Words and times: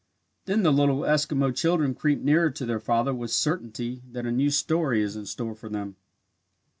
Then 0.45 0.63
the 0.63 0.73
little 0.73 1.01
Eskimo 1.01 1.55
children 1.55 1.93
creep 1.93 2.21
nearer 2.21 2.49
to 2.49 2.65
their 2.65 2.79
father 2.79 3.13
with 3.13 3.29
certainty 3.29 4.01
that 4.11 4.25
a 4.25 4.31
new 4.31 4.49
story 4.49 4.99
is 5.03 5.15
in 5.15 5.27
store 5.27 5.53
for 5.53 5.69
them. 5.69 5.95